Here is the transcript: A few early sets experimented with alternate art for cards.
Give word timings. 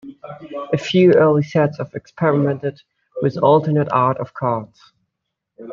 A 0.73 0.79
few 0.79 1.13
early 1.13 1.43
sets 1.43 1.79
experimented 1.79 2.81
with 3.21 3.37
alternate 3.37 3.89
art 3.91 4.17
for 4.17 4.33
cards. 4.33 4.91